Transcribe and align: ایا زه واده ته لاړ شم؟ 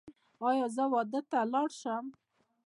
ایا 0.47 0.65
زه 0.75 0.83
واده 0.93 1.21
ته 1.29 1.39
لاړ 1.53 1.69
شم؟ 1.81 2.05